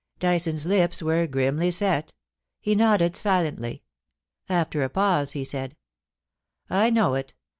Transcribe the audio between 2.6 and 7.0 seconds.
nodded silently. After a pause he said:' I